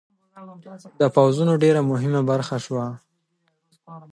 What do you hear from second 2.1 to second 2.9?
برخه شوه.